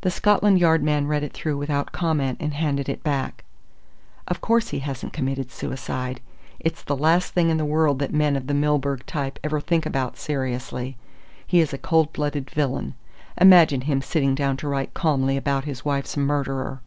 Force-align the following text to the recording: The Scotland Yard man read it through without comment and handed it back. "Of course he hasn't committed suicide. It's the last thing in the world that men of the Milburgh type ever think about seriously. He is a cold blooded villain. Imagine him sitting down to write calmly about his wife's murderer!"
The 0.00 0.10
Scotland 0.10 0.58
Yard 0.60 0.82
man 0.82 1.06
read 1.06 1.22
it 1.22 1.34
through 1.34 1.58
without 1.58 1.92
comment 1.92 2.38
and 2.40 2.54
handed 2.54 2.88
it 2.88 3.02
back. 3.02 3.44
"Of 4.26 4.40
course 4.40 4.70
he 4.70 4.78
hasn't 4.78 5.12
committed 5.12 5.50
suicide. 5.50 6.22
It's 6.58 6.82
the 6.82 6.96
last 6.96 7.34
thing 7.34 7.50
in 7.50 7.58
the 7.58 7.66
world 7.66 7.98
that 7.98 8.14
men 8.14 8.34
of 8.34 8.46
the 8.46 8.54
Milburgh 8.54 9.04
type 9.04 9.38
ever 9.44 9.60
think 9.60 9.84
about 9.84 10.16
seriously. 10.16 10.96
He 11.46 11.60
is 11.60 11.74
a 11.74 11.76
cold 11.76 12.14
blooded 12.14 12.48
villain. 12.50 12.94
Imagine 13.38 13.82
him 13.82 14.00
sitting 14.00 14.34
down 14.34 14.56
to 14.56 14.68
write 14.68 14.94
calmly 14.94 15.36
about 15.36 15.64
his 15.64 15.84
wife's 15.84 16.16
murderer!" 16.16 16.80